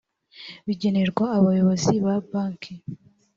[0.65, 2.73] bigenerwa abayobozi ba banki